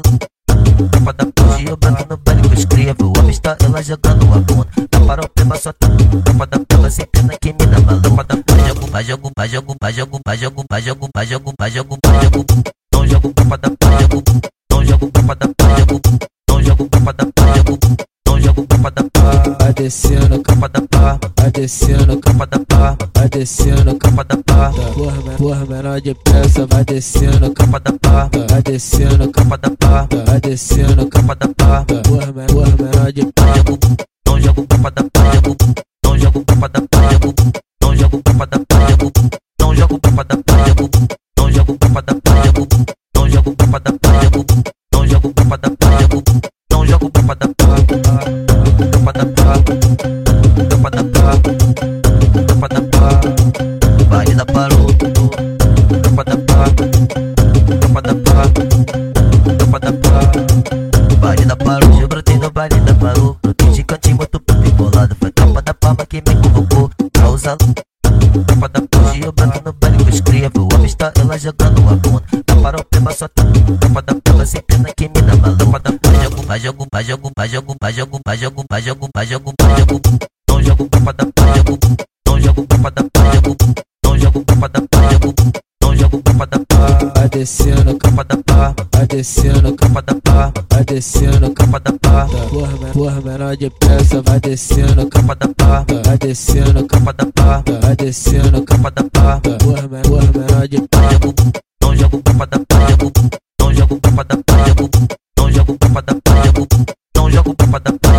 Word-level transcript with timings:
dançando. 0.00 0.18
Tapa 0.90 1.12
da 1.12 1.26
ponte, 1.26 1.66
eu 1.66 1.76
brando 1.76 2.06
no 2.08 2.16
baile 2.16 2.48
com 2.48 2.54
eu 2.54 2.68
cria. 2.68 2.94
Vou 2.98 3.12
avistar 3.18 3.56
ela 3.62 3.82
jogando 3.82 4.24
a 4.32 4.38
bunda. 4.38 4.68
tá 4.90 5.00
parado 5.00 5.28
peba, 5.34 5.56
só 5.56 5.72
tá. 5.72 5.88
Tapa 6.24 6.46
da 6.46 6.58
peba, 6.58 6.90
sem 6.90 7.06
pena 7.06 7.36
que 7.40 7.52
me 7.52 7.66
dá 7.66 7.80
mal. 7.80 8.00
Tapa 8.00 8.24
da 8.24 8.36
peba, 8.36 8.68
jogo, 8.68 8.86
vai, 8.90 9.04
jogo, 9.04 9.30
vai, 9.36 9.48
jogo, 9.48 9.76
vai, 9.80 9.92
jogo, 9.92 10.20
vai, 10.26 10.36
jogo, 10.36 10.64
vai, 10.68 10.82
jogo, 10.82 11.08
vai, 11.14 11.26
jogo, 11.26 11.52
vai, 11.58 11.70
jogo, 11.70 11.96
vai, 12.04 12.18
jogo, 12.20 12.22
vai, 12.22 12.22
jogo. 12.24 12.44
Não 12.92 13.06
jogo, 13.06 13.32
tapa 13.32 13.58
da 13.58 13.70
peba, 13.70 14.00
jogo. 14.00 14.22
Descendo, 19.86 20.42
capa 20.42 20.68
da 20.68 20.80
pá. 20.80 21.18
Vai 21.38 21.50
descendo, 21.52 22.18
capa 22.18 22.44
da 22.46 22.58
pá. 22.58 22.96
Vai 23.14 23.28
descendo, 23.28 23.94
capa 23.94 24.24
da 24.24 24.36
pá. 24.38 24.72
Porra, 24.94 25.36
porra, 25.38 25.66
menor 25.66 26.00
de 26.00 26.12
pressa. 26.12 26.66
Vai 26.66 26.84
descendo, 26.84 27.52
capa 27.52 27.78
da 27.78 27.92
pá. 27.92 28.28
Vai 28.50 28.62
descendo, 28.62 29.30
capa 29.30 29.56
da 29.56 29.70
pá. 29.70 30.08
Vai 30.26 30.40
descendo, 30.40 31.06
capa 31.06 31.36
da 31.36 31.48
pá. 31.48 31.84
Porra, 31.84 32.32
porra, 32.48 32.76
menor 32.76 33.12
de 33.12 33.26
pressa. 33.32 33.64
Não 34.26 34.40
jogo, 34.40 34.66
capa 34.66 34.90
da 34.90 35.04
pá. 35.04 35.22
Não 36.04 36.18
jogo, 36.18 36.44
capa 36.44 36.68
da 36.68 36.80
pá. 36.80 37.00
Não 37.80 37.96
jogo, 37.96 38.22
capa 38.24 38.46
da 38.46 38.58
pá. 38.58 38.78
Não 39.60 39.74
jogo, 39.76 40.00
capa 40.00 40.24
da 40.24 40.36
pá. 40.38 40.55
Pá. 53.06 53.20
Baile 54.10 54.34
da 54.34 54.44
parou. 54.44 54.86
Capa 56.02 56.24
da 56.24 56.36
pá. 56.38 56.64
Capa 57.80 58.02
da 58.02 58.14
pá. 58.14 58.42
Capa 59.58 59.78
da 59.78 59.92
pá. 59.92 60.20
Baile 61.20 61.44
da. 61.44 61.56
Eu 62.00 62.08
brotei 62.08 62.36
no 62.36 62.50
baile 62.50 62.80
da 62.80 62.94
de 63.72 63.84
cantinho, 63.84 64.16
muito 64.16 64.40
puto 64.40 64.70
bolado. 64.72 65.16
Foi 65.20 65.30
capa 65.30 65.62
da 65.62 65.74
palma 65.74 66.04
que 66.06 66.16
me 66.16 66.34
convocou. 66.42 66.90
Causa 67.12 67.56
Tropa 68.46 68.68
da 68.68 68.80
hoje 68.80 69.22
eu 69.22 69.32
bato 69.32 69.62
no 69.64 69.72
baile 69.72 69.98
que 69.98 70.02
eu 70.02 70.08
escrevo. 70.08 70.60
O 70.62 70.74
homem 70.74 70.86
está 70.86 71.12
ela 71.20 71.38
jogando 71.38 71.88
a 71.88 71.94
bunda. 71.94 72.24
Na 72.48 72.56
parola, 72.60 73.12
só 73.12 73.28
tá. 73.28 73.44
Tropa 73.78 74.02
da 74.02 74.14
pega 74.16 74.46
sem 74.46 74.62
pena 74.62 74.88
que 74.96 75.08
me 75.08 75.22
dá 75.22 75.36
balão. 75.36 75.56
Tropa 75.56 75.78
da 75.78 75.90
vai 75.90 76.24
jogo, 76.24 76.42
vai 76.44 76.58
jogo, 76.58 76.86
vai 76.90 77.04
jogo, 77.04 77.32
vai 77.36 77.48
jogo, 77.48 77.76
vai 77.80 77.92
jogo, 77.92 78.20
vai 78.24 78.36
jogo, 78.36 78.64
vai 78.68 78.82
jogo, 78.82 79.08
vai 79.14 79.26
jogo, 79.26 79.52
vai 79.62 79.78
jogo, 79.78 80.00
descendo, 87.46 87.96
capa 87.96 88.24
da 88.24 88.36
pá. 88.38 88.74
Vai 88.92 89.06
descendo, 89.06 89.72
capa 89.76 90.02
da 90.02 90.14
pá. 90.16 90.52
Vai 90.68 90.84
descendo, 90.84 91.54
capa 91.54 91.78
da 91.78 91.92
pá. 91.92 92.26
Porra, 92.50 92.76
porra, 92.92 93.20
menor 93.20 93.56
de 93.56 93.70
pressa. 93.70 94.20
Vai 94.22 94.40
descendo, 94.40 95.06
capa 95.06 95.36
da 95.36 95.48
pá. 95.54 95.86
Vai 96.04 96.18
descendo, 96.18 96.84
capa 96.86 97.12
da 97.12 97.26
pá. 97.26 97.62
Vai 97.82 97.94
descendo, 97.94 98.62
capa 98.64 98.90
da 98.90 99.04
pá. 99.04 99.40
Porra, 99.60 99.88
porra, 100.02 100.32
menor 100.32 100.66
de 100.66 100.80
pressa. 100.88 101.20
Não 101.80 101.96
jogo, 101.96 102.20
capa 102.24 102.46
da 102.46 102.58
pá. 102.58 102.78
Não 103.60 103.72
jogo, 103.72 104.00
capa 104.00 104.24
da 104.24 104.36
pá. 104.44 104.56
Não 105.38 105.52
jogo, 105.52 105.78
capa 105.78 106.02
da 106.02 106.14
pá. 106.20 106.34
Não 107.16 107.30
jogo, 107.30 107.54
capa 107.54 107.78
da 107.78 107.92
pá. 107.92 108.10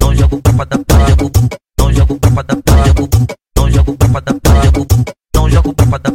Não 0.00 0.14
jogo, 0.14 0.40
capa 0.40 0.66
da 0.66 0.78
pá. 0.78 0.96
Não 1.80 1.92
jogo, 1.92 2.18
capa 2.20 2.42
da 2.44 2.54
pá. 2.54 2.76
Não 3.58 3.70
jogo, 3.72 3.96
capa 3.98 4.20
da 4.20 4.34
pá. 4.34 4.52
Não 5.34 5.50
jogo, 5.50 5.74
capa 5.74 5.98
da 5.98 6.13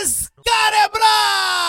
escarebrar. 0.00 1.59